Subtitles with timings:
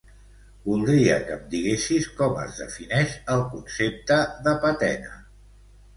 [0.67, 5.19] Voldria que em diguessis com es defineix el concepte de patena.